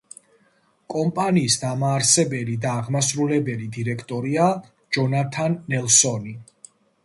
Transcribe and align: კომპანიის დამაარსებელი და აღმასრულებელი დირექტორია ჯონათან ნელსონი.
კომპანიის 0.93 1.57
დამაარსებელი 1.63 2.57
და 2.65 2.73
აღმასრულებელი 2.79 3.69
დირექტორია 3.77 4.51
ჯონათან 4.99 5.63
ნელსონი. 5.75 6.39